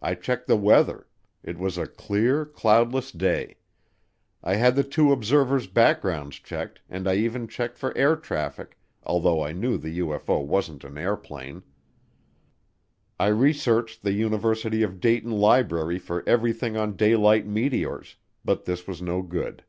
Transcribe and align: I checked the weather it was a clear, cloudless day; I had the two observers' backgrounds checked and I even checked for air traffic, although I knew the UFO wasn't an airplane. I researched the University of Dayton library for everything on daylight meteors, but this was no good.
I 0.00 0.14
checked 0.14 0.46
the 0.46 0.56
weather 0.56 1.06
it 1.42 1.58
was 1.58 1.76
a 1.76 1.86
clear, 1.86 2.46
cloudless 2.46 3.12
day; 3.12 3.56
I 4.42 4.54
had 4.54 4.74
the 4.74 4.82
two 4.82 5.12
observers' 5.12 5.66
backgrounds 5.66 6.36
checked 6.36 6.80
and 6.88 7.06
I 7.06 7.16
even 7.16 7.46
checked 7.46 7.76
for 7.76 7.94
air 7.94 8.16
traffic, 8.16 8.78
although 9.04 9.44
I 9.44 9.52
knew 9.52 9.76
the 9.76 9.98
UFO 9.98 10.42
wasn't 10.42 10.82
an 10.84 10.96
airplane. 10.96 11.62
I 13.20 13.26
researched 13.26 14.00
the 14.02 14.14
University 14.14 14.82
of 14.82 14.98
Dayton 14.98 15.32
library 15.32 15.98
for 15.98 16.26
everything 16.26 16.78
on 16.78 16.96
daylight 16.96 17.46
meteors, 17.46 18.16
but 18.46 18.64
this 18.64 18.86
was 18.86 19.02
no 19.02 19.20
good. 19.20 19.62